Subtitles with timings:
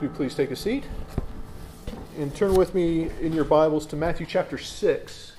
[0.00, 0.84] Do please take a seat
[2.16, 5.32] and turn with me in your Bibles to Matthew chapter 6.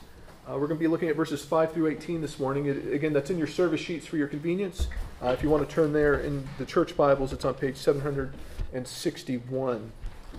[0.48, 2.68] Uh, we're going to be looking at verses 5 through 18 this morning.
[2.68, 4.88] It, again, that's in your service sheets for your convenience.
[5.20, 9.92] Uh, if you want to turn there in the church Bibles, it's on page 761.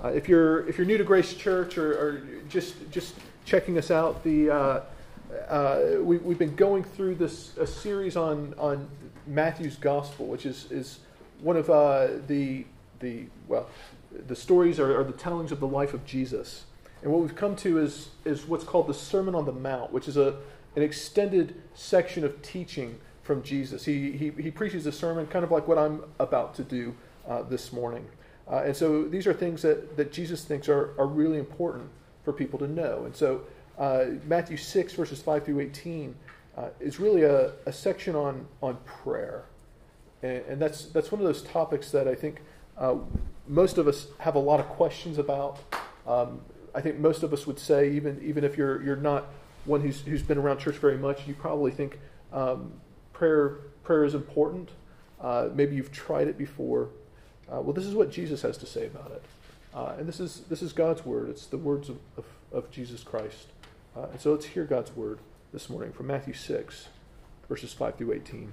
[0.05, 3.91] Uh, if you're if you're new to Grace Church or, or just just checking us
[3.91, 4.83] out, the uh,
[5.49, 8.89] uh, we, we've been going through this a series on on
[9.27, 11.01] Matthew's Gospel, which is is
[11.41, 12.65] one of uh, the
[13.01, 13.69] the well
[14.27, 16.65] the stories are, are, the tellings of the life of Jesus.
[17.03, 20.09] And what we've come to is, is what's called the Sermon on the Mount, which
[20.09, 20.37] is a,
[20.77, 23.85] an extended section of teaching from Jesus.
[23.85, 26.95] He, he, he preaches a sermon kind of like what I'm about to do
[27.29, 28.07] uh, this morning.
[28.51, 31.89] Uh, and so these are things that, that Jesus thinks are, are really important
[32.25, 33.05] for people to know.
[33.05, 33.43] And so
[33.79, 36.15] uh, Matthew 6, verses 5 through 18,
[36.57, 39.45] uh, is really a, a section on, on prayer.
[40.23, 42.41] And, and, that's, that's one of those topics that I think
[42.79, 42.97] uh,
[43.49, 45.59] most of us have a lot of questions about.
[46.07, 46.41] Um,
[46.75, 49.27] I think most of us would say, even even if you're you're not
[49.65, 51.99] one who's who's been around church very much, you probably think
[52.33, 52.73] um,
[53.13, 54.71] prayer prayer is important.
[55.21, 56.89] Uh, maybe you've tried it before.
[57.51, 59.23] Uh, well, this is what Jesus has to say about it,
[59.75, 61.29] uh, and this is this is God's word.
[61.29, 63.49] It's the words of of, of Jesus Christ,
[63.95, 65.19] uh, and so let's hear God's word
[65.53, 66.89] this morning from Matthew six,
[67.49, 68.53] verses five through eighteen.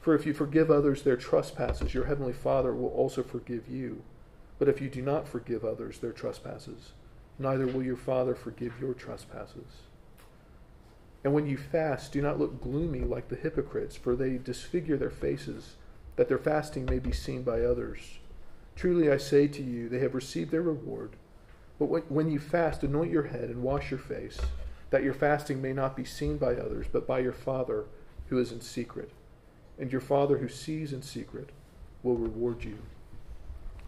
[0.00, 4.02] For if you forgive others their trespasses, your heavenly Father will also forgive you.
[4.58, 6.92] But if you do not forgive others their trespasses,
[7.38, 9.82] neither will your Father forgive your trespasses.
[11.22, 15.10] And when you fast, do not look gloomy like the hypocrites, for they disfigure their
[15.10, 15.76] faces,
[16.16, 18.18] that their fasting may be seen by others.
[18.76, 21.16] Truly I say to you, they have received their reward.
[21.78, 24.38] But when you fast, anoint your head and wash your face,
[24.88, 27.84] that your fasting may not be seen by others, but by your Father
[28.28, 29.10] who is in secret
[29.80, 31.48] and your Father who sees in secret
[32.02, 32.78] will reward you.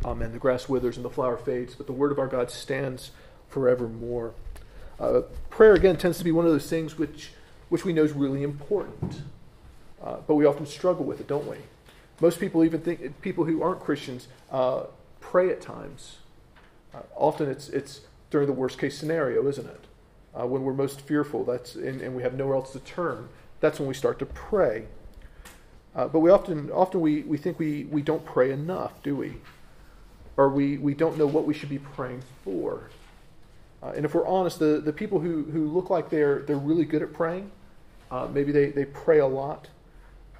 [0.05, 0.33] Amen.
[0.33, 3.13] The grass withers and the flower fades, but the word of our God stands
[3.49, 4.35] forevermore.
[4.99, 5.21] Uh,
[5.51, 7.33] prayer, again, tends to be one of those things which,
[7.69, 9.23] which we know is really important,
[10.03, 11.59] uh, but we often struggle with it, don't we?
[12.21, 14.85] Most people, even think, people who aren't Christians, uh,
[15.21, 16.19] pray at times.
[16.95, 19.85] Uh, often it's, it's during the worst case scenario, isn't it?
[20.35, 23.29] Uh, when we're most fearful that's, and, and we have nowhere else to turn,
[23.61, 24.87] that's when we start to pray.
[25.95, 29.35] Uh, but we often, often we, we think we, we don't pray enough, do we?
[30.37, 32.89] Or we, we don't know what we should be praying for.
[33.83, 36.85] Uh, and if we're honest, the, the people who, who look like they're, they're really
[36.85, 37.51] good at praying,
[38.11, 39.69] uh, maybe they, they pray a lot,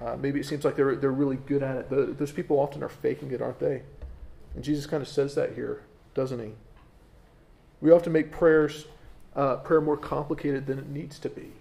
[0.01, 1.89] uh, maybe it seems like they're, they're really good at it.
[1.89, 3.83] The, those people often are faking it, aren't they?
[4.55, 5.83] And Jesus kind of says that here,
[6.15, 6.53] doesn't he?
[7.79, 8.85] We often make prayers,
[9.35, 11.51] uh, prayer more complicated than it needs to be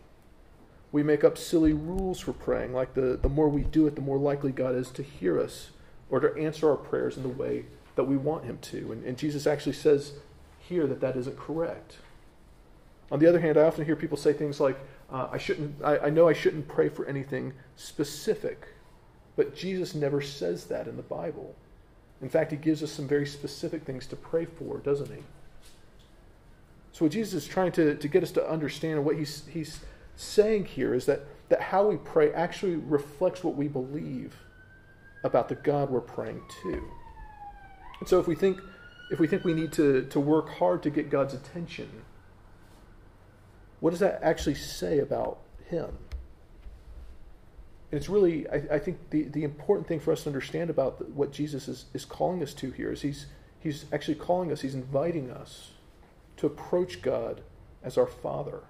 [0.93, 4.03] we make up silly rules for praying, like the, the more we do it, the
[4.03, 5.71] more likely God is to hear us
[6.11, 7.65] or to answer our prayers in the way
[7.97, 8.93] that we want Him to.
[8.93, 10.13] And, and Jesus actually says
[10.59, 11.97] here that that isn't correct.
[13.11, 14.79] On the other hand, I often hear people say things like,
[15.11, 18.69] uh, I, shouldn't, I, I know I shouldn't pray for anything specific,
[19.35, 21.55] but Jesus never says that in the Bible.
[22.21, 25.23] In fact, He gives us some very specific things to pray for, doesn't He?
[26.93, 29.81] So, what Jesus is trying to, to get us to understand, and what he's, he's
[30.17, 34.37] saying here is that, that how we pray actually reflects what we believe
[35.25, 36.83] about the God we're praying to.
[38.01, 38.59] And so if we think
[39.13, 42.03] if we think we need to, to work hard to get God's attention,
[43.81, 45.99] what does that actually say about him?
[47.91, 51.11] And it's really, I, I, think, the, the important thing for us to understand about
[51.11, 53.27] what Jesus is, is calling us to here is he's,
[53.61, 55.73] he's actually calling us, he's inviting us
[56.39, 57.43] to approach God
[57.83, 58.61] as our Father.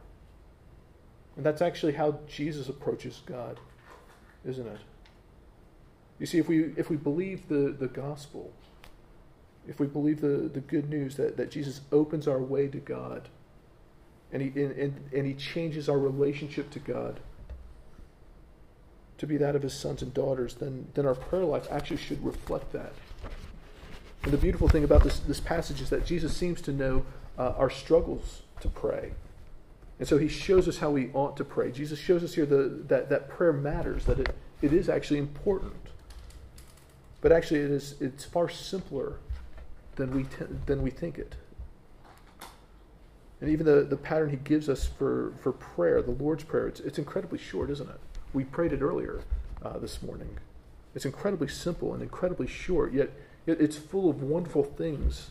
[1.37, 3.59] And that's actually how Jesus approaches God,
[4.45, 4.81] isn't it?
[6.19, 8.53] You see, if we, if we believe the, the gospel,
[9.67, 13.29] if we believe the, the good news that, that Jesus opens our way to God
[14.33, 17.21] and he, and, and, and he changes our relationship to God
[19.19, 22.25] to be that of his sons and daughters, then, then our prayer life actually should
[22.25, 22.93] reflect that.
[24.25, 27.05] And the beautiful thing about this, this passage is that Jesus seems to know
[27.39, 29.13] uh, our struggles to pray.
[30.03, 31.71] And so he shows us how we ought to pray.
[31.71, 35.77] Jesus shows us here the, that, that prayer matters, that it, it is actually important.
[37.21, 39.19] But actually, it is, it's far simpler
[39.95, 41.37] than we, t- than we think it.
[43.41, 46.81] And even the, the pattern he gives us for, for prayer, the Lord's Prayer, it's,
[46.81, 48.01] it's incredibly short, isn't it?
[48.33, 49.21] We prayed it earlier
[49.65, 50.37] uh, this morning.
[50.97, 53.11] It's incredibly simple and incredibly short, yet
[53.47, 55.31] it's full of wonderful things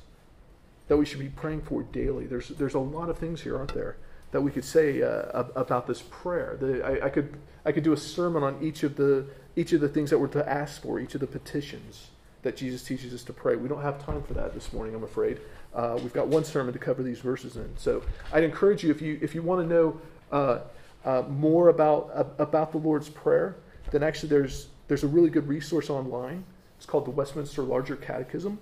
[0.88, 2.25] that we should be praying for daily.
[2.25, 3.97] There's, there's a lot of things here, aren't there,
[4.31, 6.57] that we could say uh, about this prayer.
[6.60, 9.25] The, I, I, could, I could do a sermon on each of, the,
[9.56, 12.07] each of the things that we're to ask for, each of the petitions
[12.44, 13.56] that Jesus teaches us to pray.
[13.56, 15.39] We don't have time for that this morning, I'm afraid.
[15.75, 17.69] Uh, we've got one sermon to cover these verses in.
[17.78, 20.01] So I'd encourage you, if you, if you want to know
[20.31, 20.60] uh,
[21.06, 23.56] uh, more about, about the Lord's Prayer,
[23.92, 26.44] then actually there's, there's a really good resource online.
[26.78, 28.60] It's called the Westminster Larger Catechism.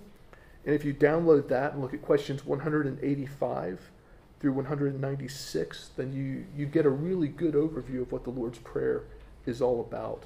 [0.65, 3.91] And if you download that and look at questions 185
[4.39, 9.03] through 196, then you, you get a really good overview of what the Lord's Prayer
[9.45, 10.23] is all about.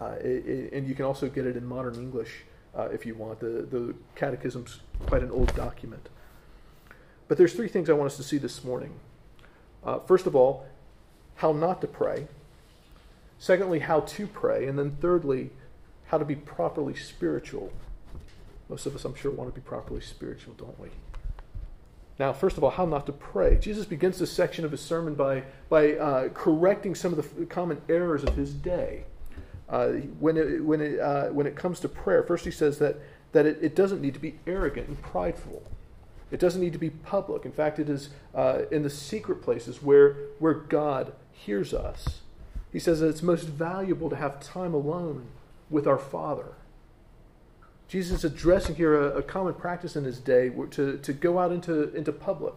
[0.00, 2.44] Uh, it, it, and you can also get it in modern English
[2.76, 3.40] uh, if you want.
[3.40, 6.08] The, the Catechism's quite an old document.
[7.28, 8.94] But there's three things I want us to see this morning.
[9.84, 10.66] Uh, first of all,
[11.36, 12.28] how not to pray.
[13.38, 14.66] Secondly, how to pray.
[14.66, 15.50] And then thirdly,
[16.06, 17.72] how to be properly spiritual.
[18.68, 20.88] Most of us, I'm sure, want to be properly spiritual, don't we?
[22.22, 23.56] Now, first of all, how not to pray.
[23.56, 27.82] Jesus begins this section of his sermon by, by uh, correcting some of the common
[27.88, 29.02] errors of his day.
[29.68, 29.88] Uh,
[30.20, 32.94] when, it, when, it, uh, when it comes to prayer, first he says that,
[33.32, 35.64] that it, it, doesn't need to be arrogant and prideful.
[36.30, 37.44] It doesn't need to be public.
[37.44, 42.20] In fact, it is uh, in the secret places where, where God hears us.
[42.72, 45.26] He says that it's most valuable to have time alone
[45.68, 46.52] with our Father.
[47.92, 51.52] Jesus is addressing here a, a common practice in his day to, to go out
[51.52, 52.54] into, into public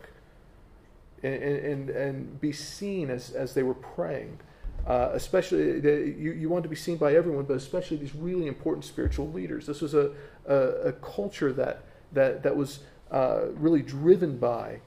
[1.24, 4.40] and, and, and be seen as, as they were praying.
[4.88, 8.48] Uh, especially, the, you, you want to be seen by everyone, but especially these really
[8.48, 9.68] important spiritual leaders.
[9.68, 10.12] This was a,
[10.48, 11.84] a, a culture that,
[12.14, 12.80] that, that was
[13.12, 14.80] uh, really driven by,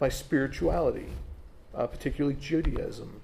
[0.00, 1.06] by spirituality,
[1.72, 3.20] uh, particularly Judaism.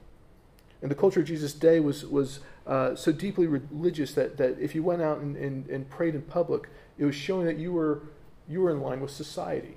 [0.83, 4.75] And the culture of Jesus' day was, was uh, so deeply religious that, that if
[4.75, 6.69] you went out and, and, and prayed in public,
[6.99, 8.03] it was showing that you were,
[8.49, 9.77] you were in line with society,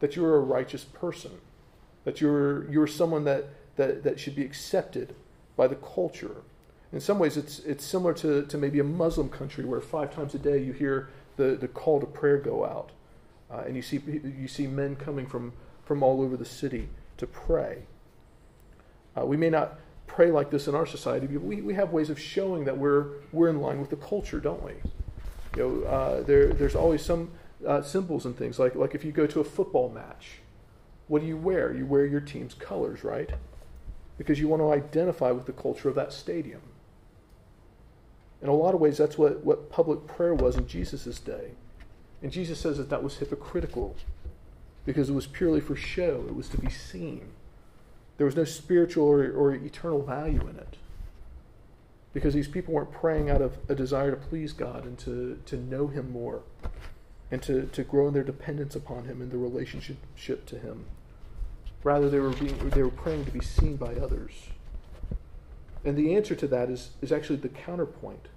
[0.00, 1.32] that you were a righteous person,
[2.04, 5.14] that you were, you were someone that, that, that should be accepted
[5.56, 6.42] by the culture.
[6.92, 10.34] In some ways, it's, it's similar to, to maybe a Muslim country where five times
[10.34, 12.92] a day you hear the, the call to prayer go out.
[13.50, 14.00] Uh, and you see,
[14.38, 15.52] you see men coming from,
[15.84, 17.82] from all over the city to pray.
[19.16, 22.18] Uh, we may not pray like this in our society, we, we have ways of
[22.18, 24.72] showing that we're, we're in line with the culture, don't we?
[25.56, 27.30] You know, uh, there, there's always some
[27.66, 30.40] uh, symbols and things, like, like if you go to a football match,
[31.08, 31.72] what do you wear?
[31.72, 33.30] You wear your team's colors, right?
[34.18, 36.62] because you want to identify with the culture of that stadium.
[38.42, 41.52] In a lot of ways, that's what, what public prayer was in Jesus' day.
[42.22, 43.96] And Jesus says that that was hypocritical
[44.84, 47.28] because it was purely for show, it was to be seen.
[48.16, 50.76] There was no spiritual or, or eternal value in it.
[52.12, 55.56] Because these people weren't praying out of a desire to please God and to, to
[55.56, 56.42] know Him more
[57.30, 60.86] and to, to grow in their dependence upon Him and their relationship to Him.
[61.82, 64.32] Rather, they were, being, they were praying to be seen by others.
[65.84, 68.28] And the answer to that is, is actually the counterpoint.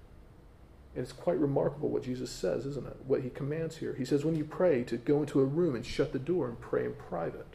[0.94, 2.98] And it's quite remarkable what Jesus says, isn't it?
[3.08, 3.96] What he commands here.
[3.98, 6.60] He says, when you pray, to go into a room and shut the door and
[6.60, 7.49] pray in private.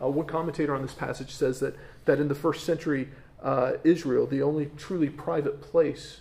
[0.00, 3.08] Uh, one commentator on this passage says that, that in the first century
[3.42, 6.20] uh, Israel, the only truly private place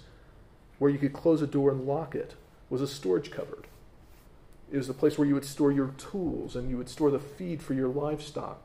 [0.80, 2.36] where you could close a door and lock it
[2.70, 3.68] was a storage cupboard.
[4.72, 7.20] It was the place where you would store your tools and you would store the
[7.20, 8.64] feed for your livestock.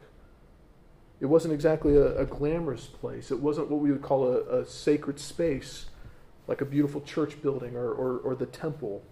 [1.21, 3.31] It wasn't exactly a, a glamorous place.
[3.31, 5.87] It wasn't what we would call a, a sacred space,
[6.49, 9.02] like a beautiful church building or, or, or the temple.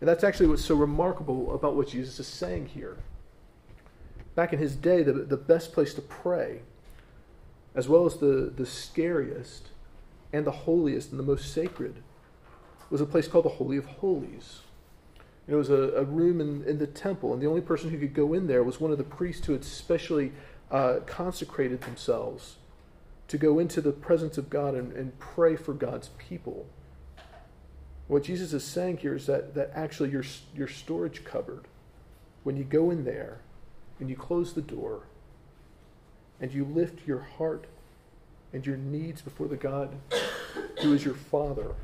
[0.00, 2.98] And that's actually what's so remarkable about what Jesus is saying here.
[4.34, 6.60] Back in his day, the, the best place to pray,
[7.74, 9.68] as well as the, the scariest
[10.32, 12.02] and the holiest and the most sacred,
[12.90, 14.60] was a place called the Holy of Holies.
[15.48, 18.14] It was a, a room in, in the temple, and the only person who could
[18.14, 20.32] go in there was one of the priests who had specially
[20.70, 22.56] uh, consecrated themselves
[23.28, 26.66] to go into the presence of God and, and pray for God's people.
[28.08, 30.24] What Jesus is saying here is that, that actually your,
[30.54, 31.66] your storage cupboard,
[32.42, 33.40] when you go in there
[34.00, 35.02] and you close the door
[36.40, 37.66] and you lift your heart
[38.52, 39.96] and your needs before the God
[40.80, 41.74] who is your Father,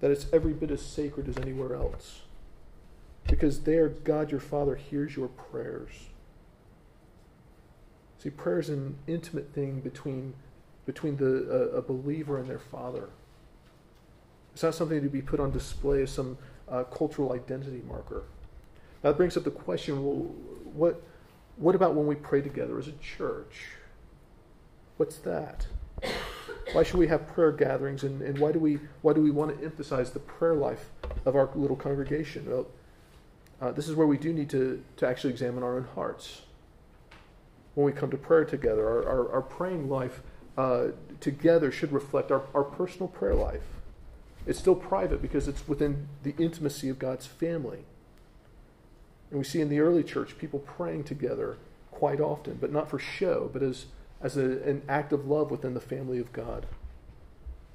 [0.00, 2.22] that it's every bit as sacred as anywhere else.
[3.28, 5.90] Because there, God your Father hears your prayers.
[8.18, 10.34] See, prayer is an intimate thing between,
[10.86, 13.08] between the, a believer and their Father.
[14.52, 16.36] It's not something to be put on display as some
[16.68, 18.24] uh, cultural identity marker.
[19.02, 20.30] That brings up the question well,
[20.74, 21.02] what,
[21.56, 23.76] what about when we pray together as a church?
[24.96, 25.66] What's that?
[26.72, 29.58] Why should we have prayer gatherings and, and why, do we, why do we want
[29.58, 30.90] to emphasize the prayer life
[31.24, 32.46] of our little congregation?
[32.48, 32.66] Well,
[33.60, 36.42] uh, this is where we do need to, to actually examine our own hearts.
[37.74, 40.22] When we come to prayer together, our, our, our praying life
[40.56, 40.88] uh,
[41.20, 43.62] together should reflect our, our personal prayer life.
[44.46, 47.84] It's still private because it's within the intimacy of God's family.
[49.30, 51.56] And we see in the early church people praying together
[51.90, 53.86] quite often, but not for show, but as,
[54.20, 56.66] as a, an act of love within the family of God.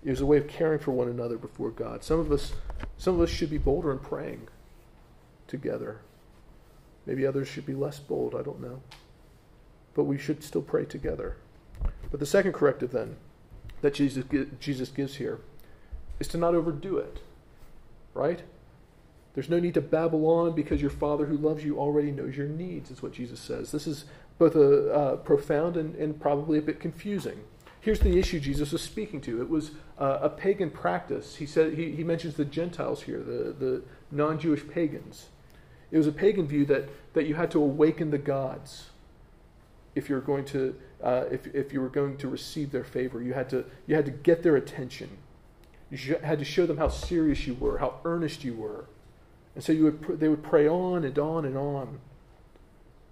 [0.03, 2.03] It was a way of caring for one another before God.
[2.03, 2.53] Some of us,
[2.97, 4.47] some of us should be bolder in praying
[5.47, 6.01] together.
[7.05, 8.81] Maybe others should be less bold, I don't know.
[9.93, 11.37] But we should still pray together.
[12.11, 13.15] But the second corrective then
[13.81, 14.25] that Jesus,
[14.59, 15.39] Jesus gives here
[16.19, 17.19] is to not overdo it.
[18.13, 18.43] Right?
[19.35, 22.47] There's no need to babble on because your Father who loves you already knows your
[22.47, 23.71] needs, is what Jesus says.
[23.71, 24.05] This is
[24.37, 27.41] both a uh, profound and, and, probably a bit confusing.
[27.81, 29.41] Here's the issue Jesus was speaking to.
[29.41, 31.35] It was uh, a pagan practice.
[31.35, 35.27] He said he, he mentions the Gentiles here, the, the non-Jewish pagans.
[35.91, 38.89] It was a pagan view that, that you had to awaken the gods
[39.95, 43.21] if you're going to uh, if, if you were going to receive their favor.
[43.21, 45.09] You had to you had to get their attention.
[45.91, 48.85] You had to show them how serious you were, how earnest you were.
[49.55, 51.99] And so you would, they would pray on and on and on.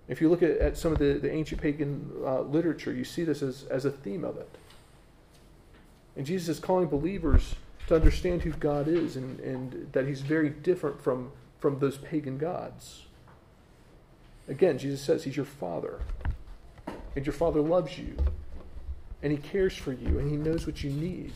[0.08, 3.24] If you look at, at some of the, the ancient pagan uh, literature, you see
[3.24, 4.50] this as, as a theme of it.
[6.16, 7.56] And Jesus is calling believers
[7.88, 12.38] to understand who God is and, and that he's very different from, from those pagan
[12.38, 13.04] gods.
[14.48, 16.02] Again, Jesus says he's your father.
[17.16, 18.18] And your father loves you.
[19.22, 20.20] And he cares for you.
[20.20, 21.32] And he knows what you need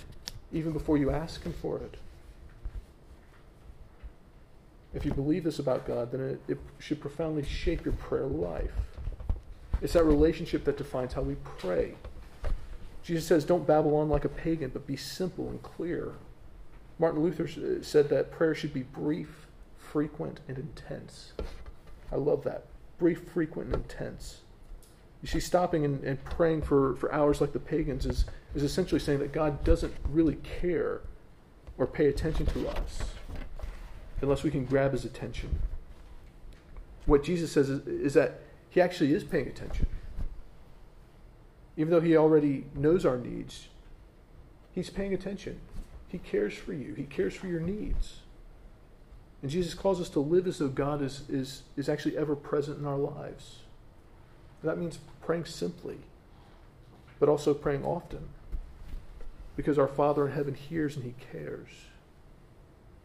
[0.52, 1.96] even before you ask Him for it.
[4.98, 8.72] If you believe this about God, then it, it, should profoundly shape your prayer life.
[9.80, 11.94] It's that relationship that defines how we pray.
[13.04, 16.14] Jesus says, Don't babble on like a pagan, but be simple and clear.
[16.98, 17.48] Martin Luther
[17.84, 19.46] said that prayer should be brief,
[19.78, 21.34] frequent, and intense.
[22.12, 22.66] I love that.
[22.98, 24.42] Brief, frequent, and intense.
[25.22, 28.26] You see, stopping and, and praying for, for hours like the pagans is,
[28.56, 31.02] is essentially saying that God doesn't really care
[31.78, 33.14] or pay attention to us
[34.22, 35.60] unless we can grab his attention.
[37.06, 39.88] What Jesus says is, is that he actually is paying attention.
[41.78, 43.68] Even though he already knows our needs,
[44.74, 45.60] he's paying attention.
[46.08, 48.20] He cares for you, he cares for your needs.
[49.42, 52.80] And Jesus calls us to live as though God is, is, is actually ever present
[52.80, 53.60] in our lives.
[54.64, 55.98] That means praying simply,
[57.20, 58.30] but also praying often.
[59.56, 61.70] Because our Father in heaven hears and he cares.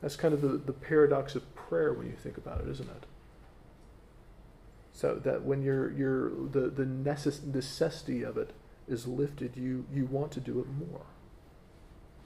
[0.02, 3.04] That's kind of the, the paradox of prayer when you think about it, isn't it?
[4.92, 8.50] So that when you're, you're the, the necess- necessity of it
[8.88, 11.06] is lifted, you, you want to do it more.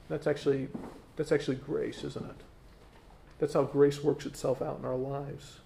[0.09, 0.69] That's actually,
[1.15, 2.41] that's actually grace, isn't it?
[3.39, 5.59] That's how grace works itself out in our lives.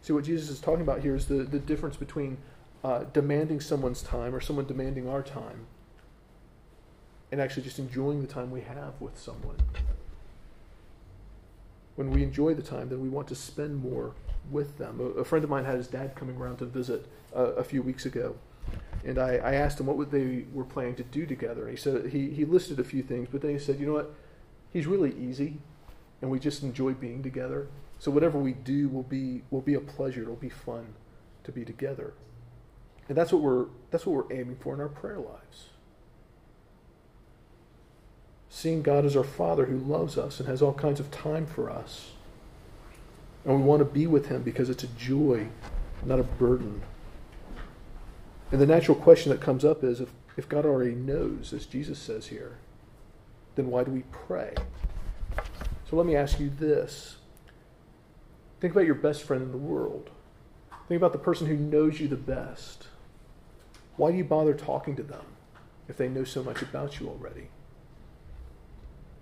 [0.00, 2.38] See, what Jesus is talking about here is the, the difference between
[2.82, 5.66] uh, demanding someone's time or someone demanding our time
[7.30, 9.56] and actually just enjoying the time we have with someone.
[11.96, 14.14] When we enjoy the time, then we want to spend more
[14.50, 15.00] with them.
[15.00, 17.82] A, a friend of mine had his dad coming around to visit uh, a few
[17.82, 18.36] weeks ago,
[19.04, 21.62] and I, I asked him what they were planning to do together.
[21.62, 23.94] And he said he, he listed a few things, but then he said, you know
[23.94, 24.14] what,
[24.72, 25.58] he's really easy,
[26.20, 27.68] and we just enjoy being together.
[27.98, 30.22] So whatever we do will be will be a pleasure.
[30.22, 30.94] It'll be fun
[31.44, 32.14] to be together.
[33.08, 35.68] And that's what we're that's what we're aiming for in our prayer lives.
[38.54, 41.70] Seeing God as our Father who loves us and has all kinds of time for
[41.70, 42.10] us.
[43.46, 45.48] And we want to be with him because it's a joy,
[46.04, 46.82] not a burden.
[48.52, 51.98] And the natural question that comes up is if, if God already knows, as Jesus
[51.98, 52.58] says here,
[53.54, 54.54] then why do we pray?
[55.88, 57.16] So let me ask you this.
[58.60, 60.10] Think about your best friend in the world.
[60.88, 62.86] Think about the person who knows you the best.
[63.96, 65.24] Why do you bother talking to them
[65.88, 67.48] if they know so much about you already?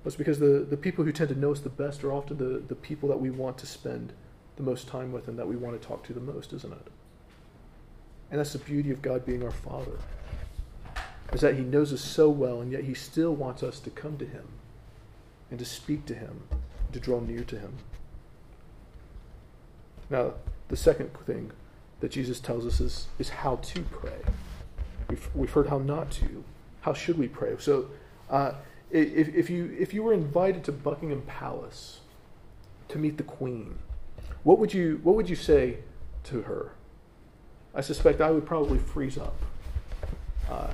[0.04, 2.61] It's because the, the people who tend to know us the best are often the,
[2.66, 4.12] the people that we want to spend
[4.57, 6.87] the most time with and that we want to talk to the most, isn't it?
[8.30, 9.99] And that's the beauty of God being our Father,
[11.33, 14.16] is that He knows us so well, and yet He still wants us to come
[14.19, 14.49] to Him
[15.50, 16.42] and to speak to Him,
[16.92, 17.75] to draw near to Him.
[20.09, 20.35] Now,
[20.69, 21.52] the second thing
[22.00, 24.19] that Jesus tells us is, is how to pray.
[25.09, 26.45] We've, we've heard how not to.
[26.83, 27.54] How should we pray?
[27.59, 27.90] So,
[28.30, 28.52] uh,
[28.91, 32.01] if, if, you, if you were invited to Buckingham Palace
[32.89, 33.79] to meet the Queen,
[34.43, 35.79] what would you, what would you say
[36.25, 36.73] to her?
[37.75, 39.37] I suspect I would probably freeze up.
[40.51, 40.71] Uh,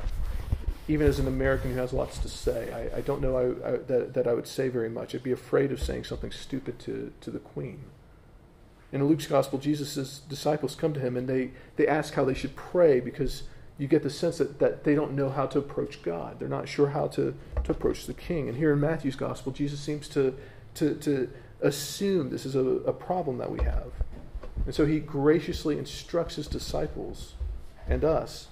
[0.89, 3.77] even as an American who has lots to say, I, I don't know I, I,
[3.79, 5.15] that, that I would say very much.
[5.15, 7.81] I'd be afraid of saying something stupid to, to the Queen.
[8.93, 12.55] In Luke's gospel, Jesus' disciples come to him and they, they ask how they should
[12.55, 13.43] pray because
[13.79, 16.39] you get the sense that, that they don't know how to approach God.
[16.39, 18.49] They're not sure how to, to approach the king.
[18.49, 20.35] And here in Matthew's gospel, Jesus seems to,
[20.75, 21.31] to, to
[21.61, 23.93] assume this is a, a problem that we have.
[24.65, 27.35] And so he graciously instructs his disciples
[27.87, 28.49] and us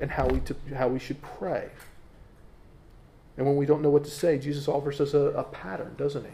[0.00, 1.70] in how we, to, how we should pray.
[3.36, 6.24] And when we don't know what to say, Jesus offers us a, a pattern, doesn't
[6.24, 6.30] he?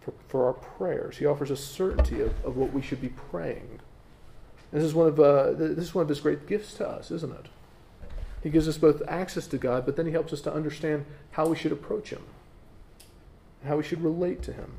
[0.00, 1.16] For, for our prayers.
[1.16, 3.73] He offers a certainty of, of what we should be praying.
[4.74, 7.32] This is one of uh, this is one of his great gifts to us, isn't
[7.32, 7.46] it?
[8.42, 11.46] He gives us both access to God, but then he helps us to understand how
[11.46, 12.22] we should approach him,
[13.64, 14.72] how we should relate to him.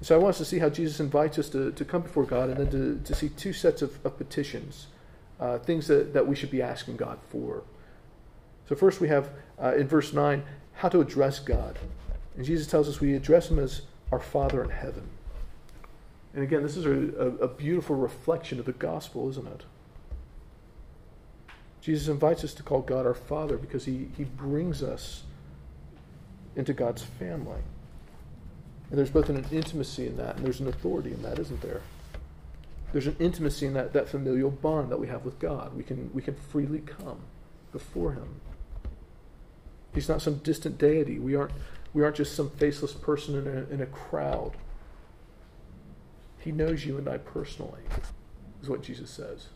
[0.00, 2.48] So I want us to see how Jesus invites us to, to come before God
[2.48, 4.86] and then to, to see two sets of, of petitions,
[5.38, 7.62] uh, things that, that we should be asking God for.
[8.70, 9.28] So first we have
[9.62, 10.42] uh, in verse 9
[10.72, 11.78] how to address God.
[12.36, 15.10] And Jesus tells us we address him as our Father in heaven.
[16.34, 19.64] And again, this is a, a, a beautiful reflection of the gospel, isn't it?
[21.80, 25.22] Jesus invites us to call God our Father because he, he brings us
[26.56, 27.60] into God's family.
[28.90, 31.82] And there's both an intimacy in that and there's an authority in that, isn't there?
[32.92, 35.74] There's an intimacy in that, that familial bond that we have with God.
[35.74, 37.18] We can, we can freely come
[37.72, 38.40] before Him.
[39.92, 41.18] He's not some distant deity.
[41.18, 41.52] We aren't,
[41.92, 44.52] we aren't just some faceless person in a, in a crowd.
[46.44, 47.80] He knows you and I personally,
[48.62, 49.46] is what Jesus says.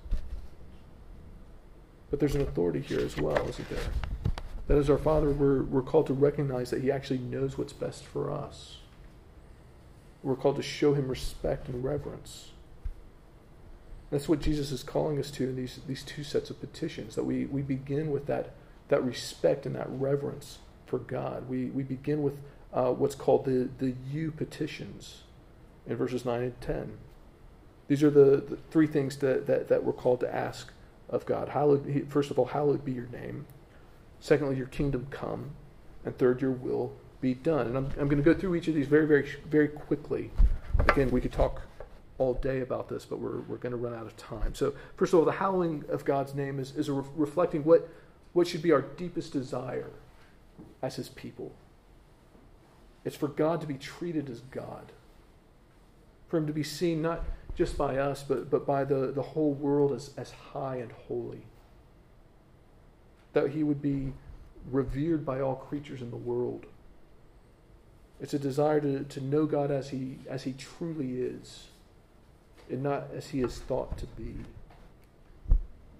[2.10, 3.90] But there's an authority here as well, isn't there?
[4.68, 8.04] That as our Father, we're, we're called to recognize that He actually knows what's best
[8.06, 8.78] for us.
[10.22, 12.52] We're called to show Him respect and reverence.
[14.10, 17.24] That's what Jesus is calling us to in these, these two sets of petitions, that
[17.24, 18.54] we, we begin with that,
[18.88, 21.50] that respect and that reverence for God.
[21.50, 22.38] We, we begin with
[22.72, 25.24] uh, what's called the, the you petitions
[25.88, 26.98] in verses 9 and 10.
[27.88, 30.72] These are the, the three things that, that, that we're called to ask
[31.08, 31.48] of God.
[31.48, 33.46] Hallowed, first of all, hallowed be your name.
[34.20, 35.52] Secondly, your kingdom come.
[36.04, 37.66] And third, your will be done.
[37.66, 40.30] And I'm, I'm going to go through each of these very, very, very quickly.
[40.78, 41.62] Again, we could talk
[42.18, 44.54] all day about this, but we're, we're going to run out of time.
[44.54, 47.88] So, first of all, the hallowing of God's name is, is re- reflecting what,
[48.32, 49.90] what should be our deepest desire
[50.82, 51.52] as His people.
[53.04, 54.92] It's for God to be treated as God
[56.28, 57.24] for him to be seen not
[57.56, 61.42] just by us, but, but by the, the whole world as, as high and holy.
[63.32, 64.12] That he would be
[64.70, 66.66] revered by all creatures in the world.
[68.20, 71.66] It's a desire to, to know God as he, as he truly is,
[72.70, 74.34] and not as he is thought to be.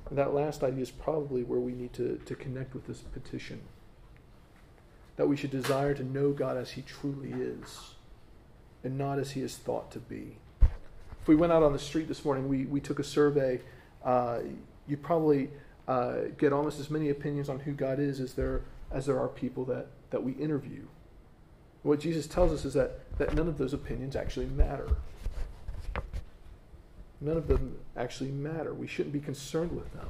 [0.09, 3.61] And that last idea is probably where we need to, to connect with this petition.
[5.17, 7.95] That we should desire to know God as he truly is
[8.85, 10.37] and not as he is thought to be.
[10.63, 13.61] If we went out on the street this morning, we, we took a survey,
[14.05, 14.39] uh,
[14.87, 15.51] you'd probably
[15.87, 19.29] uh, get almost as many opinions on who God is as there, as there are
[19.29, 20.87] people that, that we interview.
[21.83, 24.89] What Jesus tells us is that, that none of those opinions actually matter.
[27.21, 28.73] None of them actually matter.
[28.75, 30.09] We shouldn't be concerned with them.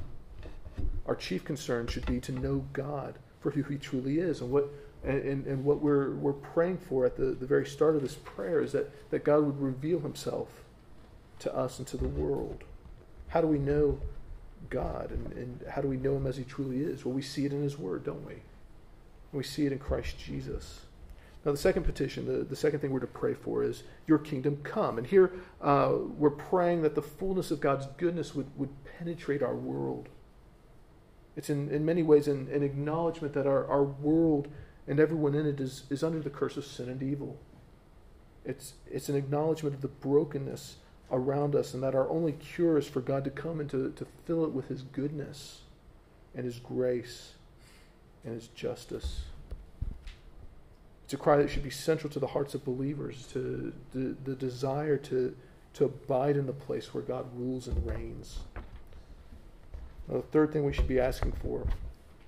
[1.05, 4.69] Our chief concern should be to know God for who he truly is and what
[5.03, 8.15] and, and, and, what we're, we're praying for at the, the very start of this
[8.15, 10.47] prayer is that, that God would reveal himself
[11.39, 12.63] to us and to the world.
[13.29, 13.99] How do we know
[14.69, 17.05] God and, and how do we know him as he truly is?
[17.05, 18.35] Well, we see it in his word, don't we?
[19.31, 20.81] We see it in Christ Jesus.
[21.45, 24.59] Now, the second petition, the, the second thing we're to pray for is your kingdom
[24.63, 24.97] come.
[24.97, 25.31] And here
[25.61, 30.09] uh, we're praying that the fullness of God's goodness would, would penetrate our world.
[31.37, 34.49] It's in, in many ways an, an acknowledgement that our, our world
[34.89, 37.37] and everyone in it is, is under the curse of sin and evil.
[38.43, 40.77] It's, it's an acknowledgement of the brokenness
[41.11, 44.07] around us and that our only cure is for God to come and to, to
[44.25, 45.61] fill it with His goodness
[46.33, 47.33] and His grace
[48.25, 49.21] and His justice.
[51.05, 54.35] It's a cry that should be central to the hearts of believers, to the, the
[54.35, 55.35] desire to,
[55.73, 58.39] to abide in the place where God rules and reigns.
[60.07, 61.67] Now, the third thing we should be asking for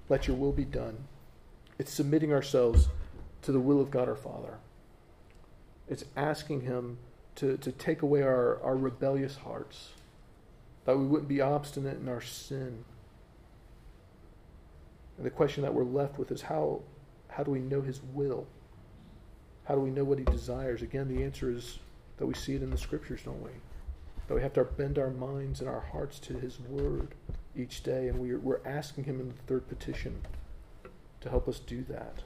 [0.10, 1.08] let your will be done.
[1.82, 2.89] It's submitting ourselves
[3.41, 4.60] to the will of God our Father.
[5.89, 7.00] It's asking Him
[7.38, 9.89] to, to take away our, our rebellious hearts,
[10.86, 12.86] that we wouldn't be obstinate in our sin.
[15.17, 16.82] And the question that we're left with is how,
[17.30, 18.46] how do we know His will?
[19.63, 20.84] How do we know what He desires?
[20.84, 21.80] Again, the answer is
[22.17, 23.54] that we see it in the Scriptures, don't we?
[24.28, 27.15] That we have to bend our minds and our hearts to His Word
[27.58, 30.22] each day, and we're, we're asking Him in the third petition
[31.22, 32.24] to help us do that.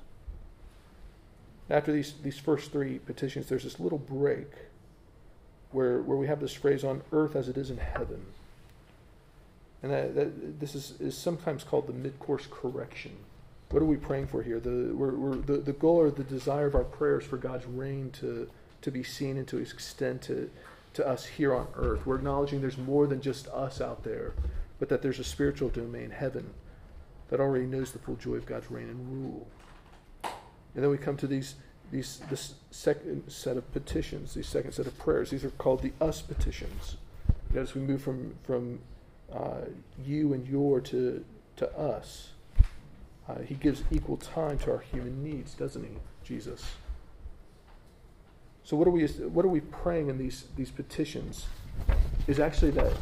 [1.70, 4.52] After these, these first three petitions, there's this little break
[5.72, 8.26] where, where we have this phrase on earth as it is in heaven.
[9.84, 13.12] And that, that, this is, is sometimes called the mid course correction.
[13.70, 14.60] What are we praying for here?
[14.60, 18.12] The, we're, we're, the, the goal or the desire of our prayers for God's reign
[18.20, 18.50] to,
[18.82, 20.50] to be seen and to extend to,
[20.94, 22.06] to us here on earth.
[22.06, 24.34] We're acknowledging there's more than just us out there,
[24.80, 26.52] but that there's a spiritual domain, heaven,
[27.30, 29.48] that already knows the full joy of God's reign and rule.
[30.24, 31.56] And then we come to these,
[31.92, 35.30] these this second set of petitions, these second set of prayers.
[35.32, 36.98] These are called the us petitions.
[37.56, 38.80] As we move from from
[39.34, 39.62] uh,
[40.04, 41.24] you and your to
[41.56, 42.32] to us,
[43.30, 46.64] uh, he gives equal time to our human needs, doesn't he, Jesus?
[48.66, 51.46] So what are we what are we praying in these these petitions?
[52.28, 52.94] Is actually that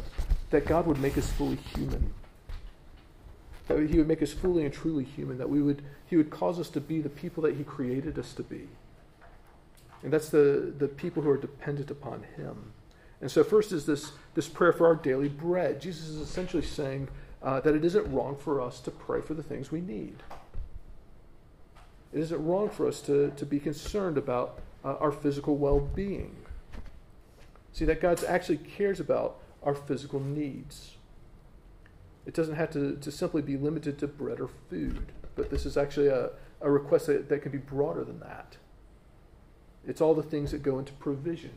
[0.50, 2.12] that God would make us fully human
[3.66, 6.60] that he would make us fully and truly human, that we would, he would cause
[6.60, 8.68] us to be the people that he created us to be.
[10.02, 12.72] And that's the, the people who are dependent upon him.
[13.20, 15.80] And so, first is this, this prayer for our daily bread.
[15.80, 17.08] Jesus is essentially saying
[17.42, 20.16] uh, that it isn't wrong for us to pray for the things we need.
[22.12, 26.36] It isn't wrong for us to, to be concerned about uh, our physical well being.
[27.72, 30.92] See, that God actually cares about our physical needs.
[32.26, 35.76] It doesn't have to, to simply be limited to bread or food, but this is
[35.76, 38.56] actually a, a request that, that can be broader than that.
[39.86, 41.52] It's all the things that go into provision.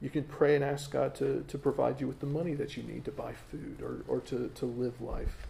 [0.00, 2.82] You can pray and ask God to, to provide you with the money that you
[2.82, 5.46] need to buy food or, or to, to live life.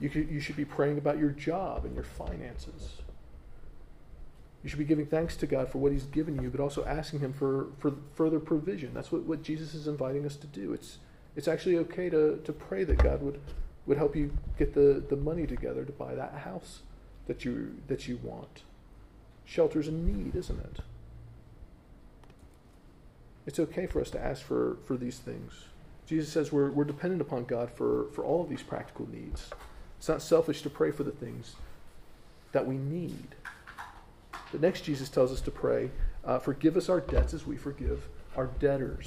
[0.00, 3.02] You, could, you should be praying about your job and your finances.
[4.62, 7.20] You should be giving thanks to God for what He's given you, but also asking
[7.20, 8.94] Him for, for further provision.
[8.94, 10.72] That's what, what Jesus is inviting us to do.
[10.72, 10.98] It's,
[11.36, 13.40] it's actually okay to, to pray that God would,
[13.86, 16.80] would help you get the, the money together to buy that house
[17.26, 18.62] that you, that you want.
[19.44, 20.80] Shelter's a need, isn't it?
[23.46, 25.52] It's okay for us to ask for, for these things.
[26.06, 29.50] Jesus says we're, we're dependent upon God for, for all of these practical needs.
[29.98, 31.56] It's not selfish to pray for the things
[32.52, 33.34] that we need.
[34.50, 35.90] But next, Jesus tells us to pray,
[36.24, 39.06] uh, forgive us our debts as we forgive our debtors.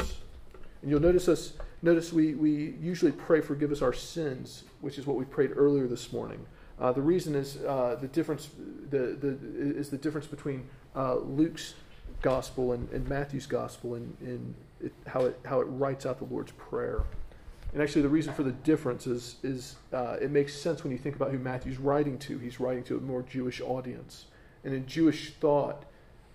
[0.85, 5.07] And you'll notice us notice we, we usually pray forgive us our sins, which is
[5.07, 6.45] what we prayed earlier this morning.
[6.79, 8.49] Uh, the reason is uh, the difference
[8.91, 9.35] the, the,
[9.75, 11.73] is the difference between uh, Luke's
[12.21, 16.25] gospel and, and Matthew's gospel and, and it, how it how it writes out the
[16.25, 17.01] Lord's prayer.
[17.73, 20.99] And actually, the reason for the difference is is uh, it makes sense when you
[20.99, 22.37] think about who Matthew's writing to.
[22.37, 24.25] He's writing to a more Jewish audience,
[24.63, 25.83] and in Jewish thought,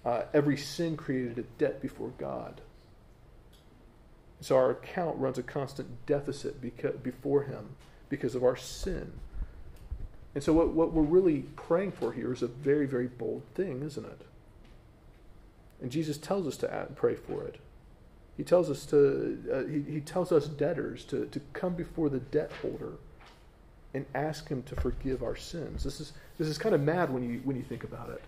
[0.05, 2.61] uh, every sin created a debt before God.
[4.41, 7.77] So our account runs a constant deficit because, before Him
[8.09, 9.13] because of our sin.
[10.35, 13.83] And so, what, what we're really praying for here is a very, very bold thing,
[13.83, 14.21] isn't it?
[15.83, 17.59] And Jesus tells us to pray for it.
[18.37, 22.21] He tells us to, uh, he, he tells us debtors to, to come before the
[22.21, 22.93] debt holder
[23.93, 25.83] and ask him to forgive our sins.
[25.83, 28.23] This is, this is kind of mad when you, when you think about it.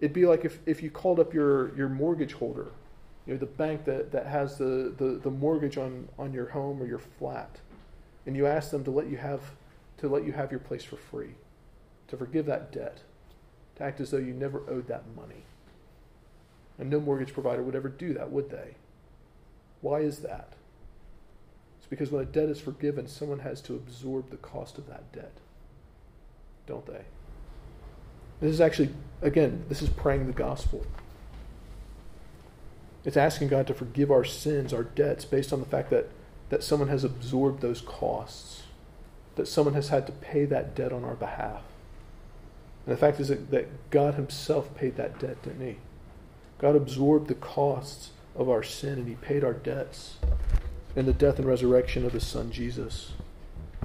[0.00, 2.68] It'd be like if, if you called up your, your mortgage holder
[3.26, 6.82] you know, the bank that, that has the, the, the mortgage on, on your home
[6.82, 7.60] or your flat,
[8.26, 9.40] and you ask them to let you have
[9.98, 11.34] to let you have your place for free,
[12.08, 13.02] to forgive that debt,
[13.76, 15.44] to act as though you never owed that money.
[16.76, 18.74] And no mortgage provider would ever do that, would they?
[19.80, 20.54] Why is that?
[21.78, 25.12] It's because when a debt is forgiven, someone has to absorb the cost of that
[25.12, 25.34] debt,
[26.66, 27.04] don't they?
[28.40, 30.84] This is actually, again, this is praying the gospel.
[33.04, 36.08] It's asking God to forgive our sins, our debts, based on the fact that,
[36.50, 38.62] that someone has absorbed those costs,
[39.34, 41.62] that someone has had to pay that debt on our behalf.
[42.86, 45.76] And the fact is that, that God Himself paid that debt, didn't He?
[46.58, 50.16] God absorbed the costs of our sin and He paid our debts
[50.94, 53.12] in the death and resurrection of His Son Jesus,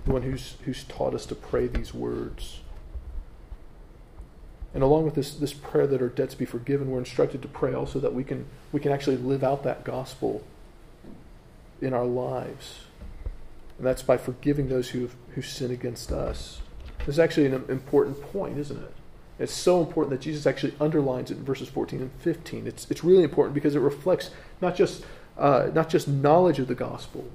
[0.06, 2.60] the one who's, who's taught us to pray these words.
[4.73, 7.73] And along with this, this prayer that our debts be forgiven, we're instructed to pray
[7.73, 10.43] also that we can, we can actually live out that gospel
[11.82, 12.82] in our lives.
[13.77, 16.62] And that's by forgiving those who, who sin against us.
[16.99, 18.93] This is actually an important point, isn't it?
[19.39, 22.65] It's so important that Jesus actually underlines it in verses 14 and 15.
[22.65, 25.06] It's, it's really important because it reflects not just,
[25.38, 27.25] uh, not just knowledge of the gospel,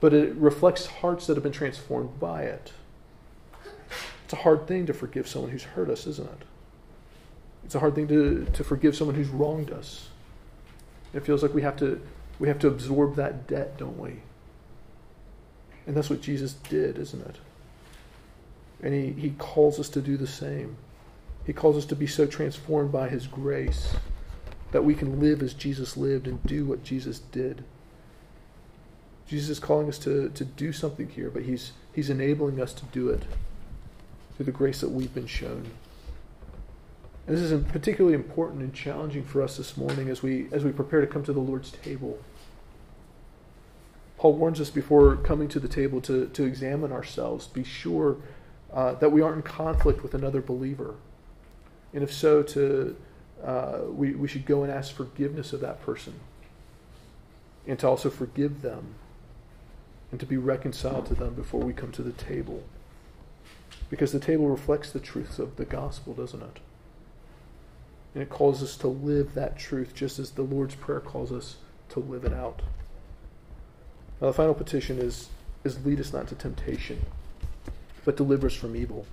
[0.00, 2.72] but it reflects hearts that have been transformed by it.
[4.24, 6.46] It's a hard thing to forgive someone who's hurt us, isn't it?
[7.70, 10.08] It's a hard thing to, to forgive someone who's wronged us.
[11.14, 12.00] It feels like we have to
[12.40, 14.16] we have to absorb that debt, don't we?
[15.86, 17.36] And that's what Jesus did, isn't it?
[18.82, 20.78] And he, he calls us to do the same.
[21.46, 23.94] He calls us to be so transformed by his grace
[24.72, 27.62] that we can live as Jesus lived and do what Jesus did.
[29.28, 32.84] Jesus is calling us to, to do something here, but he's, he's enabling us to
[32.86, 33.22] do it
[34.34, 35.70] through the grace that we've been shown.
[37.30, 40.72] And this is particularly important and challenging for us this morning as we, as we
[40.72, 42.18] prepare to come to the Lord's table.
[44.18, 48.16] Paul warns us before coming to the table to, to examine ourselves, be sure
[48.72, 50.96] uh, that we aren't in conflict with another believer.
[51.94, 52.96] And if so, to,
[53.44, 56.14] uh, we, we should go and ask forgiveness of that person
[57.64, 58.96] and to also forgive them
[60.10, 62.64] and to be reconciled to them before we come to the table.
[63.88, 66.58] Because the table reflects the truths of the gospel, doesn't it?
[68.14, 71.56] And it calls us to live that truth just as the Lord's Prayer calls us
[71.90, 72.62] to live it out.
[74.20, 75.28] Now, the final petition is,
[75.64, 77.04] is lead us not to temptation,
[78.04, 79.06] but deliver us from evil.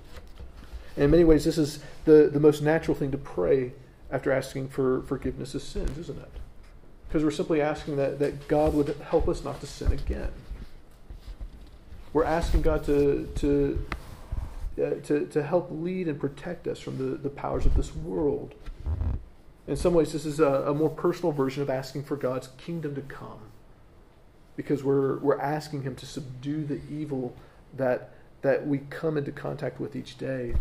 [0.96, 3.74] And in many ways, this is the, the most natural thing to pray
[4.12, 6.32] after asking for forgiveness of sins, isn't it?
[7.08, 10.32] Because we're simply asking that, that God would help us not to sin again.
[12.14, 13.86] We're asking God to, to,
[14.78, 18.56] uh, to, to help lead and protect us from the, the powers of this world.
[19.68, 22.96] In some ways, this is a, a more personal version of asking for God's kingdom
[22.96, 23.40] to come
[24.56, 27.36] because we're, we're asking Him to subdue the evil
[27.76, 30.56] that, that we come into contact with each day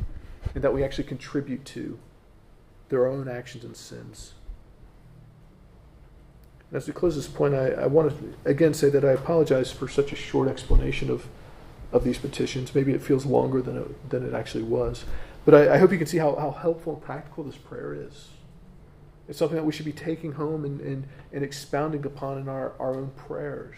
[0.54, 1.98] and that we actually contribute to
[2.88, 4.34] their own actions and sins.
[6.70, 9.70] And as we close this point, I, I want to again say that I apologize
[9.70, 11.26] for such a short explanation of,
[11.92, 12.74] of these petitions.
[12.74, 15.04] Maybe it feels longer than it, than it actually was.
[15.46, 18.28] But I, I hope you can see how, how helpful and practical this prayer is.
[19.28, 22.74] It's something that we should be taking home and, and, and expounding upon in our,
[22.78, 23.76] our own prayers.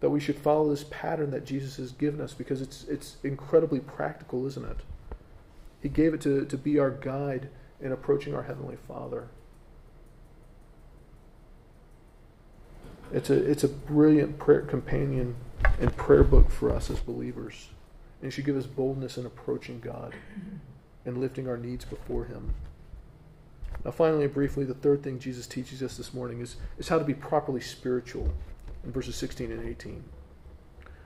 [0.00, 3.80] That we should follow this pattern that Jesus has given us because it's, it's incredibly
[3.80, 4.78] practical, isn't it?
[5.80, 7.48] He gave it to, to be our guide
[7.80, 9.28] in approaching our Heavenly Father.
[13.12, 15.36] It's a, it's a brilliant prayer companion
[15.80, 17.68] and prayer book for us as believers.
[18.26, 20.12] And should give us boldness in approaching God
[21.04, 22.54] and lifting our needs before Him.
[23.84, 26.98] Now, finally and briefly, the third thing Jesus teaches us this morning is, is how
[26.98, 28.34] to be properly spiritual
[28.82, 30.02] in verses 16 and 18.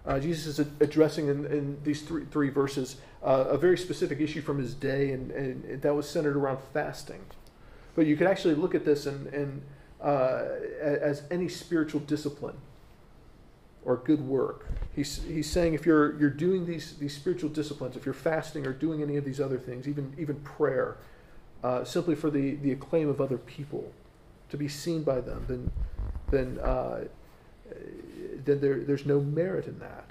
[0.06, 4.40] Uh, Jesus is addressing in, in these three, three verses uh, a very specific issue
[4.40, 7.20] from his day, and, and, that was centered around fasting.
[7.94, 9.62] But you could actually look at this and, and
[10.00, 10.44] uh,
[10.80, 12.56] as any spiritual discipline
[13.84, 14.68] or good work.
[14.94, 18.72] He's, he's saying if you're, you're doing these, these spiritual disciplines, if you're fasting or
[18.72, 20.98] doing any of these other things, even, even prayer,
[21.62, 23.92] uh, simply for the, the acclaim of other people,
[24.50, 25.70] to be seen by them, then,
[26.30, 27.04] then, uh,
[28.44, 30.10] then there, there's no merit in that.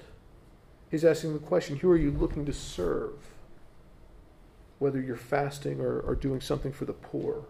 [0.90, 3.12] He's asking the question who are you looking to serve?
[4.78, 7.44] Whether you're fasting or, or doing something for the poor.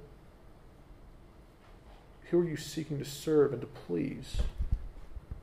[2.30, 4.38] Who are you seeking to serve and to please?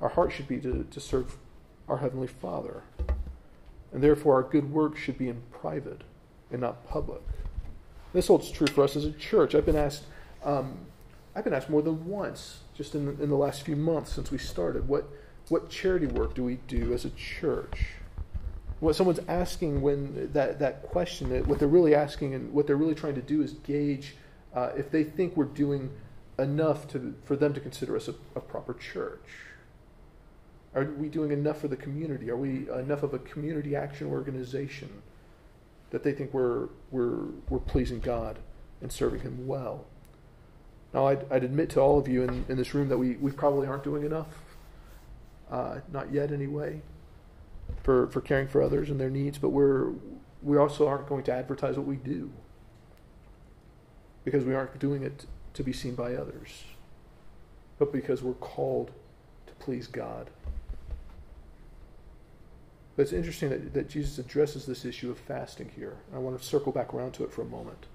[0.01, 1.37] Our heart should be to, to serve
[1.87, 2.83] our Heavenly Father.
[3.91, 6.01] And therefore, our good work should be in private
[6.51, 7.21] and not public.
[8.13, 9.55] This holds true for us as a church.
[9.55, 10.03] I've been asked,
[10.43, 10.77] um,
[11.35, 14.31] I've been asked more than once, just in the, in the last few months since
[14.31, 15.07] we started, what
[15.49, 17.87] what charity work do we do as a church?
[18.81, 22.95] What someone's asking when that that question, what they're really asking and what they're really
[22.95, 24.15] trying to do is gauge
[24.53, 25.89] uh, if they think we're doing
[26.37, 29.21] enough to for them to consider us a, a proper church.
[30.77, 32.29] Are we doing enough for the community?
[32.29, 34.89] Are we enough of a community action organization
[35.89, 38.39] that they think we're, we're, we're pleasing God
[38.81, 39.85] and serving Him well.
[40.93, 43.31] Now, I'd, I'd admit to all of you in, in this room that we, we
[43.31, 44.27] probably aren't doing enough,
[45.51, 46.81] uh, not yet anyway,
[47.83, 49.91] for, for caring for others and their needs, but we're,
[50.41, 52.31] we also aren't going to advertise what we do
[54.23, 56.63] because we aren't doing it to be seen by others,
[57.79, 58.91] but because we're called
[59.47, 60.29] to please God.
[62.97, 65.95] But it's interesting that, that Jesus addresses this issue of fasting here.
[66.13, 67.85] I want to circle back around to it for a moment.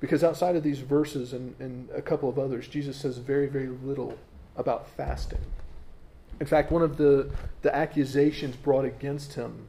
[0.00, 3.68] Because outside of these verses and, and a couple of others, Jesus says very, very
[3.68, 4.18] little
[4.54, 5.40] about fasting.
[6.40, 7.30] In fact, one of the,
[7.62, 9.68] the accusations brought against him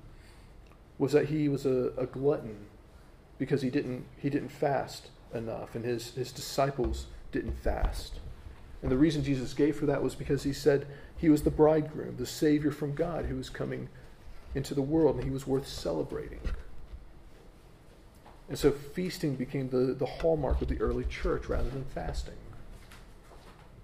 [0.98, 2.66] was that he was a, a glutton
[3.38, 8.20] because he didn't, he didn't fast enough, and his, his disciples didn't fast.
[8.82, 12.18] And the reason Jesus gave for that was because he said he was the bridegroom,
[12.18, 13.88] the Savior from God who was coming
[14.56, 16.40] into the world, and he was worth celebrating.
[18.50, 22.36] And so feasting became the, the hallmark of the early church rather than fasting.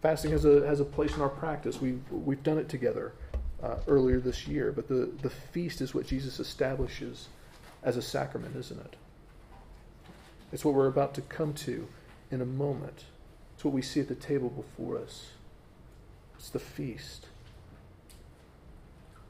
[0.01, 1.81] Fasting has a, has a place in our practice.
[1.81, 3.13] We've, we've done it together
[3.61, 7.27] uh, earlier this year, but the, the feast is what Jesus establishes
[7.83, 8.95] as a sacrament, isn't it?
[10.51, 11.87] It's what we're about to come to
[12.31, 13.05] in a moment.
[13.55, 15.27] It's what we see at the table before us.
[16.37, 17.25] It's the feast.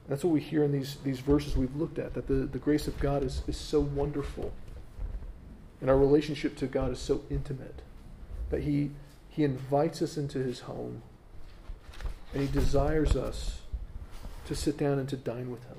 [0.10, 2.88] That's what we hear in these, these verses we've looked at, that the, the grace
[2.88, 4.52] of God is, is so wonderful.
[5.82, 7.84] And our relationship to God is so intimate
[8.50, 8.90] that He,
[9.30, 11.04] he invites us into His home
[12.34, 13.62] and He desires us
[14.48, 15.78] to sit down and to dine with Him.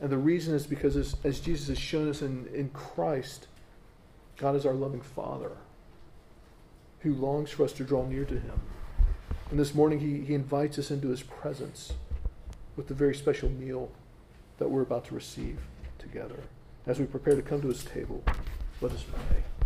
[0.00, 3.46] And the reason is because, as, as Jesus has shown us in, in Christ,
[4.36, 5.52] God is our loving Father
[7.00, 8.60] who longs for us to draw near to Him.
[9.50, 11.94] And this morning, He, he invites us into His presence
[12.78, 13.90] with the very special meal
[14.58, 15.58] that we're about to receive
[15.98, 16.38] together.
[16.86, 18.22] As we prepare to come to his table,
[18.80, 19.57] let us pray.